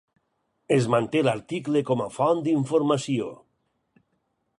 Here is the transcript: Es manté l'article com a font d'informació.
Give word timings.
Es 0.77 0.85
manté 0.93 1.19
l'article 1.27 1.83
com 1.89 2.01
a 2.05 2.09
font 2.15 2.41
d'informació. 2.47 3.29